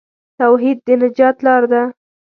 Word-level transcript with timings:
توحید 0.39 0.77
د 0.85 0.87
نجات 1.01 1.37
لار 1.45 1.63
ده. 1.71 1.83